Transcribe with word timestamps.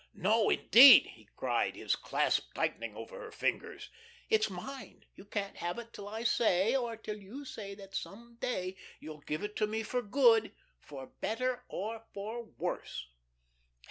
"No, 0.15 0.49
indeed," 0.49 1.05
he 1.13 1.27
cried, 1.35 1.75
his 1.75 1.95
clasp 1.95 2.55
tightening 2.55 2.95
over 2.95 3.19
her 3.21 3.29
fingers. 3.31 3.91
"It's 4.31 4.49
mine. 4.49 5.05
You 5.13 5.25
can't 5.25 5.57
have 5.57 5.77
it 5.77 5.93
till 5.93 6.07
I 6.07 6.23
say 6.23 6.75
or 6.75 6.97
till 6.97 7.19
you 7.21 7.45
say 7.45 7.75
that 7.75 7.93
some 7.93 8.37
day 8.41 8.77
you'll 8.99 9.21
give 9.21 9.43
it 9.43 9.55
to 9.57 9.67
me 9.67 9.83
for 9.83 10.01
good 10.01 10.53
for 10.79 11.05
better 11.05 11.65
or 11.67 12.01
for 12.15 12.45
worse." 12.45 13.09